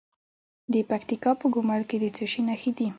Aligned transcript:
د 0.73 0.75
پکتیکا 0.89 1.31
په 1.39 1.45
ګومل 1.53 1.81
کې 1.89 1.97
د 2.03 2.05
څه 2.15 2.25
شي 2.31 2.41
نښې 2.47 2.71
دي؟ 2.77 2.87